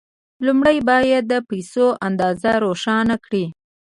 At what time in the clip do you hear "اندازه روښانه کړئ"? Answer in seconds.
2.07-3.45